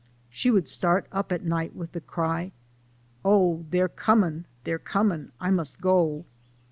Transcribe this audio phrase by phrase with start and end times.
[0.31, 2.53] She would start up at night with the cry,"
[3.23, 6.25] Oh, dey're comin', dey're comin', I mus' go